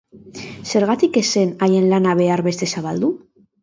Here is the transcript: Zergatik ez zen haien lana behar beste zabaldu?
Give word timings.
Zergatik 0.71 1.21
ez 1.23 1.25
zen 1.35 1.53
haien 1.69 1.89
lana 1.95 2.19
behar 2.25 2.47
beste 2.53 2.75
zabaldu? 2.75 3.17